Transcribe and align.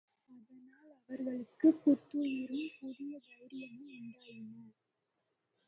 அதனால் 0.29 0.91
அவர்களுக்குப் 0.95 1.81
புத்துயிரும் 1.83 2.71
புதிய 2.79 3.19
தைரியமும் 3.27 3.93
உண்டாயின. 3.97 4.55